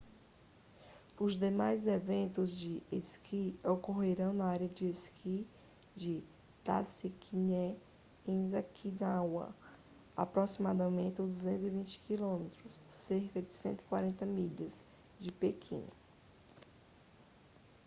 [1.19, 5.47] os demais eventos de esqui ocorrerão na região de esqui
[5.95, 6.23] de
[6.65, 7.77] taizicheng
[8.27, 9.53] em zhangjiakou a
[10.17, 12.47] aproximadamente 220 km
[12.89, 14.83] cerca de 140 milhas
[15.19, 15.85] de pequim